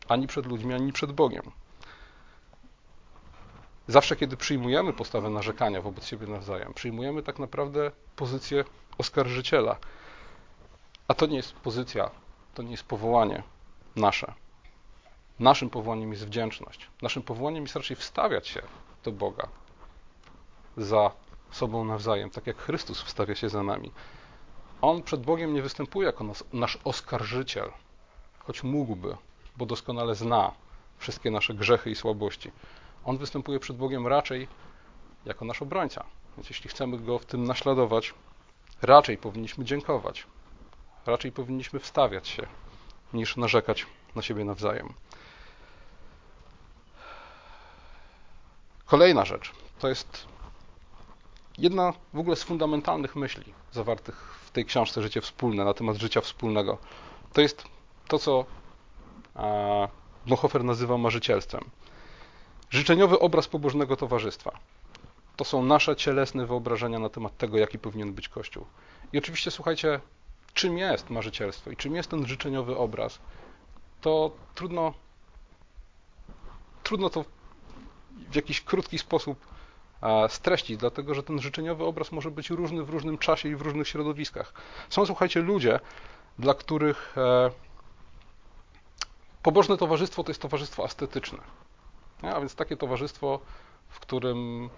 [0.08, 1.52] Ani przed ludźmi, ani przed Bogiem.
[3.88, 8.64] Zawsze, kiedy przyjmujemy postawę narzekania wobec siebie nawzajem, przyjmujemy tak naprawdę pozycję
[8.98, 9.78] oskarżyciela.
[11.08, 12.10] A to nie jest pozycja,
[12.54, 13.44] to nie jest powołanie
[13.96, 14.34] nasze.
[15.40, 16.90] Naszym powołaniem jest wdzięczność.
[17.02, 18.62] Naszym powołaniem jest raczej wstawiać się
[19.04, 19.48] do Boga
[20.78, 21.12] za
[21.52, 23.92] sobą nawzajem, tak jak Chrystus wstawia się za nami.
[24.82, 27.72] On przed Bogiem nie występuje jako nas, nasz oskarżyciel,
[28.40, 29.18] choć mógłby,
[29.58, 30.52] bo doskonale zna
[30.98, 32.52] wszystkie nasze grzechy i słabości.
[33.06, 34.48] On występuje przed Bogiem raczej
[35.26, 36.06] jako nasz obrońca.
[36.38, 38.14] Więc jeśli chcemy go w tym naśladować,
[38.82, 40.28] raczej powinniśmy dziękować,
[41.06, 42.48] raczej powinniśmy wstawiać się,
[43.14, 44.94] niż narzekać na siebie nawzajem.
[48.86, 50.28] Kolejna rzecz to jest
[51.58, 54.16] jedna w ogóle z fundamentalnych myśli zawartych
[54.46, 56.78] w tej książce Życie Wspólne na temat życia wspólnego.
[57.34, 57.64] To jest
[58.08, 58.46] to, co
[60.26, 61.64] Bonhoeffer nazywa marzycielstwem.
[62.70, 64.60] Życzeniowy obraz pobożnego towarzystwa.
[65.36, 68.66] To są nasze cielesne wyobrażenia na temat tego, jaki powinien być Kościół.
[69.14, 70.00] I oczywiście słuchajcie,
[70.54, 73.20] czym jest marzycielstwo i czym jest ten życzeniowy obraz,
[74.02, 74.94] to trudno,
[76.84, 77.26] trudno to
[78.32, 79.46] w jakiś krótki sposób
[80.30, 83.88] streścić, dlatego że ten życzeniowy obraz może być różny w różnym czasie i w różnych
[83.88, 84.54] środowiskach.
[84.90, 85.80] Są, słuchajcie, ludzie,
[86.40, 87.52] dla których e,
[89.44, 91.40] pobożne towarzystwo to jest towarzystwo estetyczne.
[92.22, 93.40] A więc takie towarzystwo,
[93.90, 94.70] w którym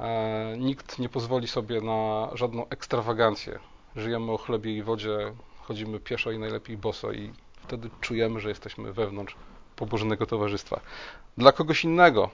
[0.00, 3.58] e, nikt nie pozwoli sobie na żadną ekstrawagancję.
[3.96, 8.92] Żyjemy o chlebie i wodzie, chodzimy pieszo i najlepiej boso i wtedy czujemy, że jesteśmy
[8.92, 9.36] wewnątrz
[9.80, 10.80] pobożnego towarzystwa.
[11.38, 12.30] Dla kogoś innego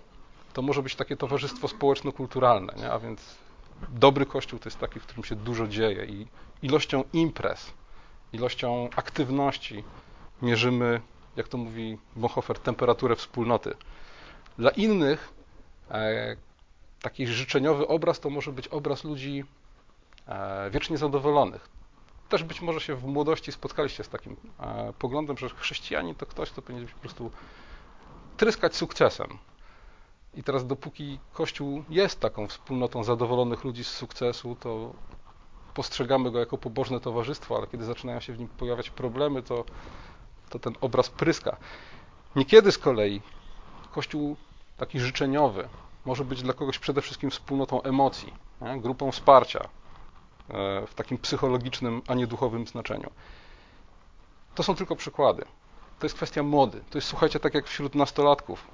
[0.52, 2.90] to może być takie towarzystwo społeczno-kulturalne, nie?
[2.92, 3.20] a więc
[3.88, 6.26] dobry kościół to jest taki, w którym się dużo dzieje i
[6.62, 7.72] ilością imprez,
[8.32, 9.85] ilością aktywności
[10.42, 11.00] mierzymy,
[11.37, 13.74] jak to mówi Bonhoeffer, temperaturę wspólnoty.
[14.59, 15.32] Dla innych
[15.90, 16.37] e,
[17.02, 19.44] taki życzeniowy obraz to może być obraz ludzi
[20.28, 21.75] e, wiecznie zadowolonych.
[22.28, 26.50] Też być może się w młodości spotkaliście z takim e, poglądem, że chrześcijanin to ktoś,
[26.50, 27.30] kto powinien być po prostu
[28.36, 29.38] tryskać sukcesem.
[30.34, 34.92] I teraz dopóki Kościół jest taką wspólnotą zadowolonych ludzi z sukcesu, to
[35.74, 39.64] postrzegamy go jako pobożne towarzystwo, ale kiedy zaczynają się w nim pojawiać problemy, to,
[40.50, 41.56] to ten obraz pryska.
[42.36, 43.20] Niekiedy z kolei
[43.92, 44.36] Kościół
[44.76, 45.68] taki życzeniowy
[46.04, 48.80] może być dla kogoś przede wszystkim wspólnotą emocji, nie?
[48.80, 49.68] grupą wsparcia
[50.87, 53.11] w takim psychologicznym, a nie duchowym znaczeniu.
[54.54, 55.44] To są tylko przykłady.
[55.98, 56.80] To jest kwestia mody.
[56.90, 58.66] To jest, słuchajcie, tak jak wśród nastolatków.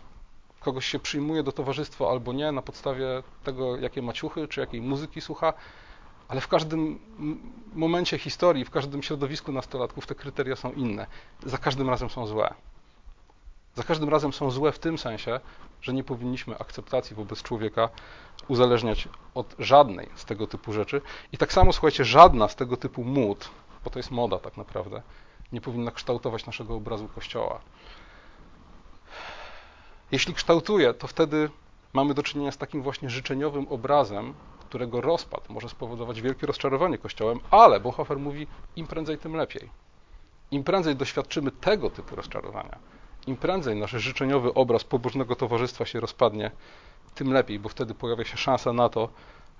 [0.61, 4.81] Kogoś się przyjmuje do towarzystwa albo nie na podstawie tego, jakie ma ciuchy, czy jakiej
[4.81, 5.53] muzyki słucha,
[6.29, 6.99] ale w każdym
[7.75, 11.07] momencie historii, w każdym środowisku nastolatków te kryteria są inne.
[11.43, 12.55] Za każdym razem są złe.
[13.75, 15.41] Za każdym razem są złe w tym sensie,
[15.83, 17.89] że nie powinniśmy akceptacji wobec człowieka
[18.49, 21.01] uzależniać od żadnej z tego typu rzeczy.
[21.33, 23.51] I tak samo, słuchajcie, żadna z tego typu mód,
[23.85, 25.03] bo to jest moda tak naprawdę,
[25.53, 27.61] nie powinna kształtować naszego obrazu Kościoła.
[30.13, 31.51] Jeśli kształtuje, to wtedy
[31.93, 37.41] mamy do czynienia z takim właśnie życzeniowym obrazem, którego rozpad może spowodować wielkie rozczarowanie Kościołem,
[37.51, 39.71] ale Bonhoeffer mówi, im prędzej, tym lepiej.
[40.51, 42.79] Im prędzej doświadczymy tego typu rozczarowania,
[43.27, 46.51] im prędzej nasz życzeniowy obraz pobożnego towarzystwa się rozpadnie,
[47.15, 49.09] tym lepiej, bo wtedy pojawia się szansa na to,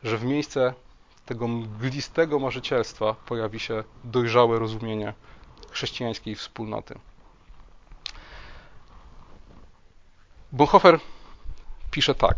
[0.03, 0.75] że w miejsce
[1.27, 5.15] tego mglistego marzycielstwa pojawi się dojrzałe rozumienie
[5.71, 6.99] chrześcijańskiej wspólnoty.
[10.53, 11.01] Bonhoeffer
[11.91, 12.37] pisze tak.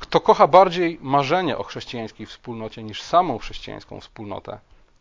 [0.00, 4.58] Kto kocha bardziej marzenie o chrześcijańskiej wspólnocie niż samą chrześcijańską wspólnotę,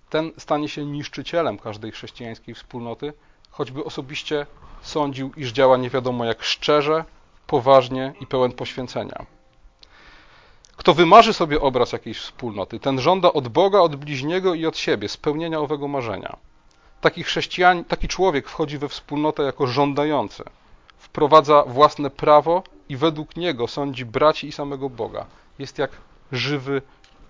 [0.10, 3.14] ten stanie się niszczycielem każdej chrześcijańskiej wspólnoty,
[3.52, 4.46] choćby osobiście
[4.82, 7.06] sądził, iż działa nie wiadomo jak szczerze,
[7.48, 9.26] poważnie i pełen poświęcenia.
[10.78, 15.10] Kto wymarzy sobie obraz jakiejś wspólnoty, ten żąda od Boga, od bliźniego i od siebie
[15.10, 16.38] spełnienia owego marzenia.
[17.02, 20.44] Taki chrześcijan, taki człowiek wchodzi we wspólnotę jako żądający,
[20.98, 25.26] wprowadza własne prawo i według niego sądzi braci i samego Boga.
[25.60, 25.92] Jest jak
[26.32, 26.82] żywy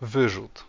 [0.01, 0.68] wyrzut.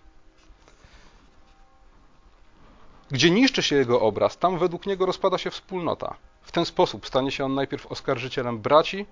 [3.11, 6.17] Gdzie niszczy się jego obraz, tam według niego rozpada się wspólnota.
[6.43, 9.07] W ten sposób stanie się on najpierw oskarżycielem braci,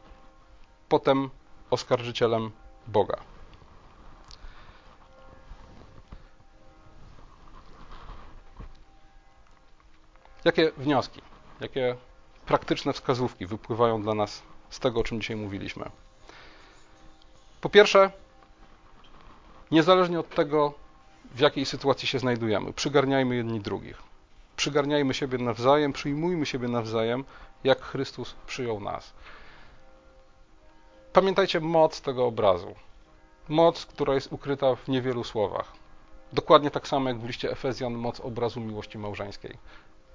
[0.89, 1.31] potem
[1.71, 2.51] oskarżycielem
[2.87, 3.19] Boga.
[10.45, 11.23] Jakie wnioski,
[11.61, 11.97] jakie
[12.47, 15.91] praktyczne wskazówki wypływają dla nas z tego, o czym dzisiaj mówiliśmy?
[17.61, 18.11] Po pierwsze,
[19.71, 20.75] niezależnie od tego,
[21.35, 22.73] w jakiej sytuacji się znajdujemy.
[22.73, 24.03] Przygarniajmy jedni drugich.
[24.57, 27.25] Przygarniajmy siebie nawzajem, przyjmujmy siebie nawzajem,
[27.65, 29.13] jak Chrystus przyjął nas.
[31.13, 32.75] Pamiętajcie moc tego obrazu.
[33.49, 35.73] Moc, która jest ukryta w niewielu słowach.
[36.33, 39.59] Dokładnie tak samo jak w liście Efezjan moc obrazu miłości małżeńskiej.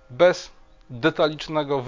[0.09, 0.51] Bez
[0.89, 1.83] detalicznego,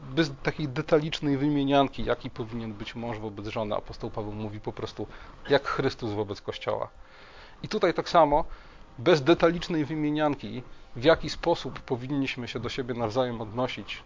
[0.00, 5.06] bez takiej detalicznej wymienianki, jaki powinien być mąż wobec żony, apostoł Paweł mówi po prostu
[5.48, 6.88] jak Chrystus wobec Kościoła.
[7.62, 8.44] I tutaj tak samo,
[8.98, 10.62] bez detalicznej wymienianki,
[10.96, 14.02] w jaki sposób powinniśmy się do siebie nawzajem odnosić,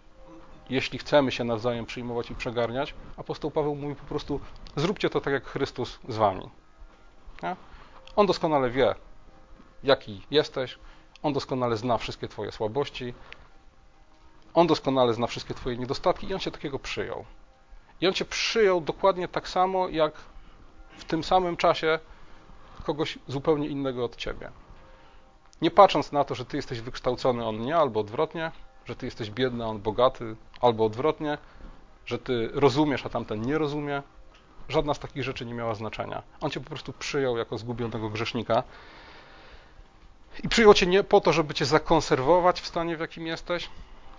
[0.69, 4.39] jeśli chcemy się nawzajem przyjmować i przegarniać, apostoł Paweł mówi po prostu:
[4.75, 6.49] zróbcie to tak jak Chrystus z wami.
[7.43, 7.55] Nie?
[8.15, 8.95] On doskonale wie,
[9.83, 10.79] jaki jesteś,
[11.23, 13.13] on doskonale zna wszystkie Twoje słabości,
[14.53, 17.25] on doskonale zna wszystkie Twoje niedostatki i on Cię takiego przyjął.
[18.01, 20.13] I on Cię przyjął dokładnie tak samo, jak
[20.97, 21.99] w tym samym czasie
[22.81, 24.51] kogoś zupełnie innego od ciebie.
[25.61, 28.51] Nie patrząc na to, że ty jesteś wykształcony, on nie, albo odwrotnie,
[28.85, 31.37] że ty jesteś biedny, on bogaty, albo odwrotnie,
[32.05, 34.03] że ty rozumiesz, a tamten nie rozumie.
[34.69, 36.23] Żadna z takich rzeczy nie miała znaczenia.
[36.41, 38.63] On cię po prostu przyjął jako zgubionego grzesznika.
[40.43, 43.69] I przyjął cię nie po to, żeby cię zakonserwować w stanie, w jakim jesteś,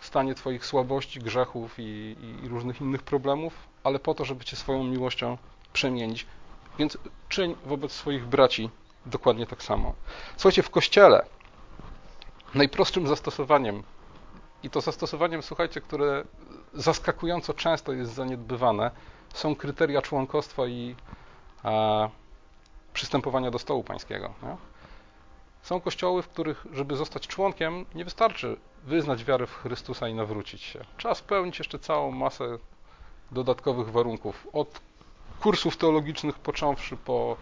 [0.01, 4.57] w stanie twoich słabości, grzechów i, i różnych innych problemów, ale po to, żeby cię
[4.57, 5.39] swoją miłością
[5.73, 6.27] przemienić
[6.79, 8.71] więc czyń wobec swoich braci
[9.07, 9.95] dokładnie tak samo.
[10.37, 11.27] Słuchajcie, w kościele
[12.55, 13.83] najprostszym zastosowaniem,
[14.63, 16.25] i to zastosowaniem, słuchajcie, które
[16.75, 18.91] zaskakująco często jest zaniedbywane,
[19.35, 20.97] są kryteria członkostwa i
[21.63, 22.09] a,
[22.93, 24.35] przystępowania do stołu pańskiego.
[24.43, 24.57] Nie?
[25.63, 30.63] Są kościoły, w których, żeby zostać członkiem, nie wystarczy wyznać wiarę w Chrystusa i nawrócić
[30.63, 30.85] się.
[30.97, 32.59] Trzeba spełnić jeszcze całą masę
[33.33, 34.49] dodatkowych warunków.
[34.53, 34.81] Od
[35.43, 37.37] kursów teologicznych, począwszy po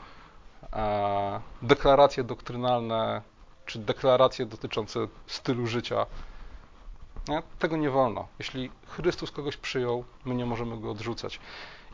[0.72, 3.22] e, deklaracje doktrynalne
[3.66, 6.06] czy deklaracje dotyczące stylu życia.
[7.28, 7.42] Nie?
[7.58, 8.28] Tego nie wolno.
[8.38, 11.40] Jeśli Chrystus kogoś przyjął, my nie możemy go odrzucać.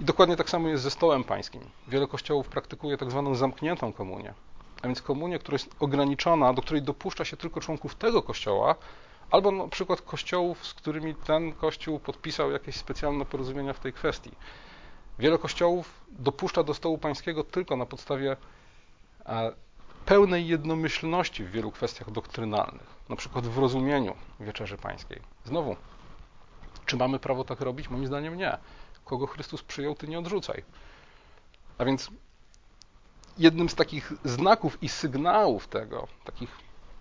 [0.01, 1.61] I dokładnie tak samo jest ze stołem pańskim.
[1.88, 4.35] Wiele kościołów praktykuje tak zwaną zamkniętą komunię.
[4.83, 8.75] a więc komunię, która jest ograniczona, do której dopuszcza się tylko członków tego kościoła,
[9.31, 14.31] albo na przykład kościołów, z którymi ten kościół podpisał jakieś specjalne porozumienia w tej kwestii.
[15.18, 18.37] Wiele kościołów dopuszcza do stołu pańskiego tylko na podstawie
[19.26, 19.52] e,
[20.07, 25.20] pełnej jednomyślności w wielu kwestiach doktrynalnych, na przykład w rozumieniu wieczerzy pańskiej.
[25.44, 25.76] Znowu,
[26.87, 27.90] czy mamy prawo tak robić?
[27.90, 28.59] Moim zdaniem nie.
[29.05, 30.62] Kogo Chrystus przyjął, ty nie odrzucaj.
[31.79, 32.11] A więc
[33.38, 36.50] jednym z takich znaków i sygnałów tego, takich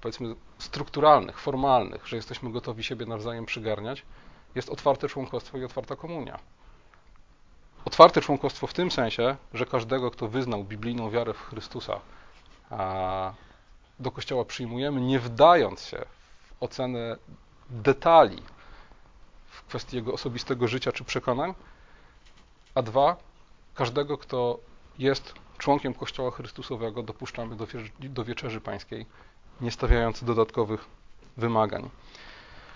[0.02, 4.04] powiedzmy strukturalnych, formalnych, że jesteśmy gotowi siebie nawzajem przygarniać,
[4.56, 6.40] jest otwarte członkostwo i otwarta komunia.
[7.86, 12.00] Otwarte członkostwo w tym sensie, że każdego, kto wyznał biblijną wiarę w Chrystusa,
[14.00, 16.06] do Kościoła przyjmujemy, nie wdając się
[16.40, 17.18] w ocenę
[17.70, 18.44] detali
[19.48, 21.54] w kwestii jego osobistego życia czy przekonań,
[22.76, 23.18] a dwa,
[23.76, 24.60] każdego, kto
[25.00, 27.68] jest członkiem Kościoła Chrystusowego, dopuszczamy do,
[28.00, 29.06] do wieczerzy pańskiej,
[29.62, 30.86] nie stawiając dodatkowych
[31.38, 31.90] wymagań.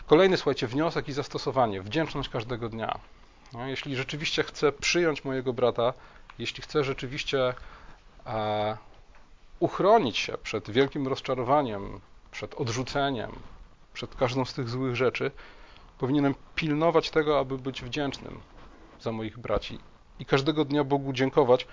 [0.07, 2.99] Kolejny, słuchajcie, wniosek i zastosowanie, wdzięczność każdego dnia.
[3.53, 5.93] No, jeśli rzeczywiście chcę przyjąć mojego brata,
[6.39, 7.53] jeśli chcę rzeczywiście
[8.25, 8.77] e,
[9.59, 11.99] uchronić się przed wielkim rozczarowaniem,
[12.31, 13.31] przed odrzuceniem,
[13.93, 15.31] przed każdą z tych złych rzeczy,
[15.97, 18.39] powinienem pilnować tego, aby być wdzięcznym
[19.01, 19.79] za moich braci
[20.19, 21.67] i każdego dnia Bogu dziękować.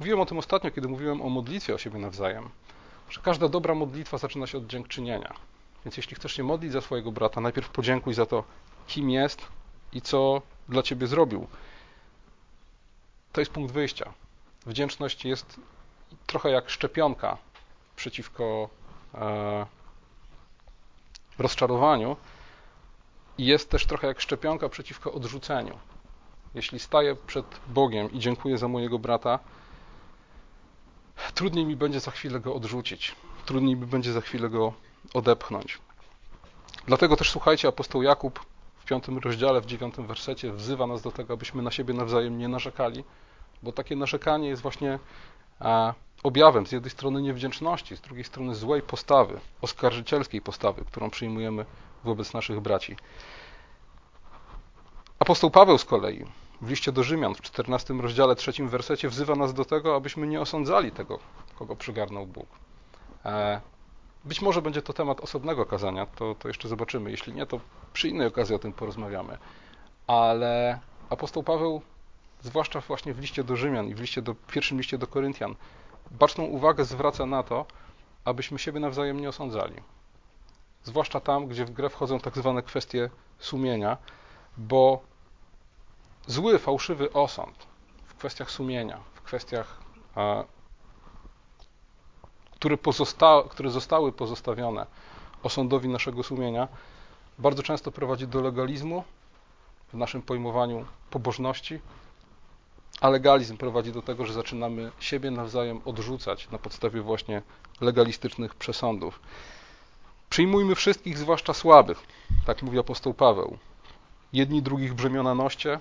[0.00, 2.48] Mówiłem o tym ostatnio, kiedy mówiłem o modlitwie o siebie nawzajem,
[3.10, 5.34] że każda dobra modlitwa zaczyna się od dziękczynienia.
[5.84, 8.44] Więc jeśli chcesz się modlić za swojego brata, najpierw podziękuj za to,
[8.86, 9.48] kim jest
[9.92, 11.46] i co dla ciebie zrobił.
[13.32, 14.12] To jest punkt wyjścia.
[14.66, 15.60] Wdzięczność jest
[16.26, 17.36] trochę jak szczepionka
[17.96, 18.68] przeciwko
[19.14, 19.66] e,
[21.38, 22.16] rozczarowaniu
[23.38, 25.78] i jest też trochę jak szczepionka przeciwko odrzuceniu.
[26.54, 29.38] Jeśli staję przed Bogiem i dziękuję za mojego brata,
[31.34, 33.14] trudniej mi będzie za chwilę go odrzucić,
[33.46, 34.72] trudniej mi będzie za chwilę go
[35.14, 35.78] odepchnąć.
[36.86, 38.46] Dlatego też słuchajcie, apostoł Jakub
[38.88, 43.04] piątym rozdziale, w dziewiątym wersecie wzywa nas do tego, abyśmy na siebie nawzajem nie narzekali,
[43.62, 44.98] bo takie narzekanie jest właśnie
[46.22, 51.64] objawem z jednej strony niewdzięczności, z drugiej strony złej postawy, oskarżycielskiej postawy, którą przyjmujemy
[52.04, 52.96] wobec naszych braci.
[55.18, 56.24] Apostoł Paweł z kolei
[56.62, 60.40] w liście do Rzymian w 14 rozdziale, trzecim wersecie wzywa nas do tego, abyśmy nie
[60.40, 61.18] osądzali tego,
[61.58, 62.46] kogo przygarnął Bóg.
[64.24, 67.10] Być może będzie to temat osobnego kazania, to, to jeszcze zobaczymy.
[67.10, 67.60] Jeśli nie, to
[67.92, 69.38] przy innej okazji o tym porozmawiamy.
[70.06, 70.78] Ale
[71.10, 71.82] apostoł Paweł,
[72.42, 75.54] zwłaszcza właśnie w liście do Rzymian i w liście do, pierwszym liście do Koryntian,
[76.10, 77.66] baczną uwagę zwraca na to,
[78.24, 79.74] abyśmy siebie nawzajem nie osądzali.
[80.84, 83.96] Zwłaszcza tam, gdzie w grę wchodzą tak zwane kwestie sumienia,
[84.56, 85.02] bo
[86.26, 87.66] zły, fałszywy osąd
[88.04, 89.80] w kwestiach sumienia, w kwestiach,
[92.58, 94.86] które, pozosta które zostały pozostawione
[95.42, 96.68] osądowi naszego sumienia,
[97.38, 99.04] bardzo często prowadzi do legalizmu
[99.92, 101.80] w naszym pojmowaniu pobożności,
[103.00, 107.42] a legalizm prowadzi do tego, że zaczynamy siebie nawzajem odrzucać na podstawie właśnie
[107.80, 109.20] legalistycznych przesądów.
[110.30, 112.02] Przyjmujmy wszystkich, zwłaszcza słabych,
[112.46, 113.58] tak mówi apostoł Paweł.
[114.32, 115.80] Jedni drugich brzemiona noście,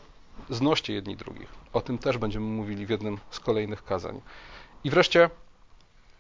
[0.50, 1.50] znoście jedni drugich.
[1.74, 4.22] O tym też będziemy mówili w jednym z kolejnych kazań.
[4.84, 5.30] I wreszcie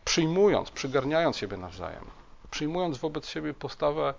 [0.07, 2.05] przyjmując, przygarniając siebie nawzajem,
[2.51, 4.13] przyjmując wobec siebie postawę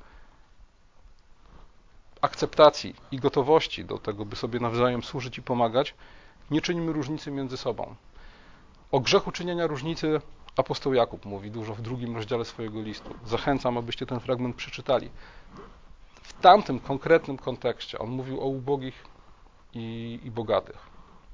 [2.21, 5.95] akceptacji i gotowości do tego, by sobie nawzajem służyć i pomagać,
[6.51, 7.95] nie czynimy różnicy między sobą.
[8.93, 10.21] O grzechu czynienia różnicy
[10.57, 13.15] apostoł Jakub mówi dużo w drugim rozdziale swojego listu.
[13.27, 15.11] Zachęcam, abyście ten fragment przeczytali.
[16.23, 19.05] W tamtym konkretnym kontekście on mówił o ubogich
[19.75, 20.79] i, i bogatych.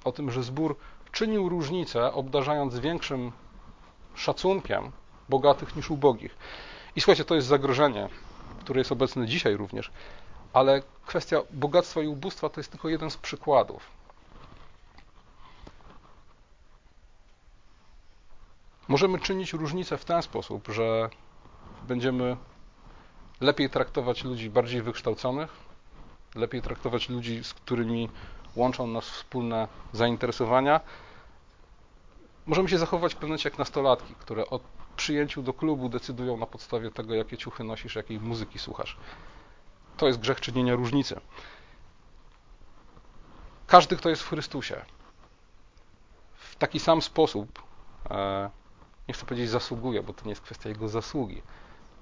[0.05, 0.77] O tym, że zbór
[1.13, 3.33] czynił różnicę, obdarzając większym
[4.15, 4.93] szacunkiem
[5.29, 6.37] bogatych niż ubogich.
[6.97, 8.09] I słuchajcie, to jest zagrożenie,
[8.61, 9.91] które jest obecne dzisiaj również,
[10.53, 13.91] ale kwestia bogactwa i ubóstwa to jest tylko jeden z przykładów.
[18.89, 21.09] Możemy czynić różnicę w ten sposób, że
[21.89, 22.37] będziemy
[23.41, 25.51] lepiej traktować ludzi bardziej wykształconych,
[26.35, 28.09] lepiej traktować ludzi, z którymi
[28.57, 30.81] łączą nas wspólne zainteresowania.
[32.47, 34.61] Możemy się zachować w pewnym jak nastolatki, które o
[34.97, 38.97] przyjęciu do klubu decydują na podstawie tego, jakie ciuchy nosisz, jakiej muzyki słuchasz.
[39.97, 41.21] To jest grzech czynienia różnicy.
[43.67, 44.85] Każdy, kto jest w Chrystusie,
[46.35, 47.63] w taki sam sposób
[48.11, 48.51] e,
[49.09, 51.43] nie chcę powiedzieć zasługuje, bo to nie jest kwestia jego zasługi,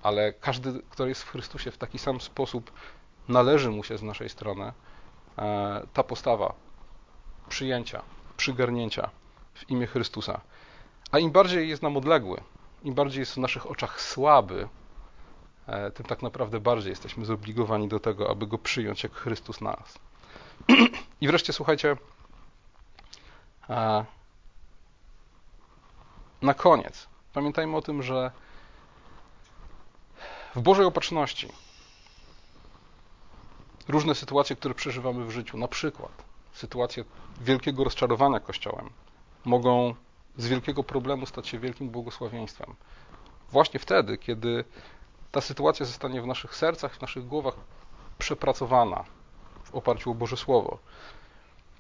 [0.02, 2.72] ale każdy, kto jest w Chrystusie w taki sam sposób
[3.28, 4.72] należy mu się z naszej strony
[5.38, 6.54] e, ta postawa
[7.48, 8.02] przyjęcia,
[8.36, 9.10] przygarnięcia
[9.54, 10.40] w imię Chrystusa.
[11.10, 12.40] A im bardziej jest nam odległy,
[12.82, 14.68] im bardziej jest w naszych oczach słaby,
[15.66, 19.98] e, tym tak naprawdę bardziej jesteśmy zobligowani do tego, aby go przyjąć jak Chrystus nas.
[21.20, 21.96] I wreszcie słuchajcie,
[26.42, 28.30] na koniec pamiętajmy o tym, że
[30.54, 31.48] w Bożej opatrzności
[33.88, 36.12] różne sytuacje, które przeżywamy w życiu, na przykład
[36.52, 37.04] sytuacje
[37.40, 38.90] wielkiego rozczarowania Kościołem,
[39.44, 39.94] mogą
[40.36, 42.74] z wielkiego problemu stać się wielkim błogosławieństwem.
[43.52, 44.64] Właśnie wtedy, kiedy
[45.32, 47.54] ta sytuacja zostanie w naszych sercach, w naszych głowach
[48.18, 49.04] przepracowana
[49.64, 50.78] w oparciu o Boże Słowo.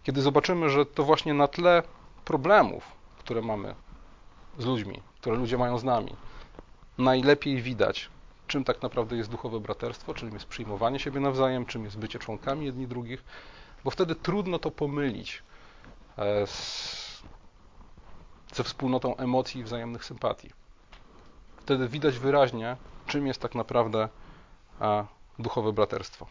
[0.02, 1.82] Kiedy zobaczymy, że to właśnie na tle
[2.24, 2.84] problemów,
[3.18, 3.74] które mamy
[4.58, 6.16] z ludźmi, które ludzie mają z nami,
[6.98, 8.10] najlepiej widać,
[8.46, 12.66] czym tak naprawdę jest duchowe braterstwo, czym jest przyjmowanie siebie nawzajem, czym jest bycie członkami
[12.66, 13.24] jedni drugich,
[13.84, 15.42] bo wtedy trudno to pomylić
[16.18, 17.01] e, z,
[18.52, 20.50] ze wspólnotą emocji i wzajemnych sympatii.
[21.56, 22.76] Wtedy widać wyraźnie,
[23.06, 24.08] czym jest tak naprawdę
[25.38, 26.26] duchowe braterstwo.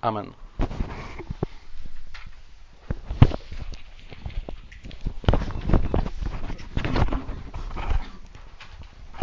[0.00, 0.32] Amen.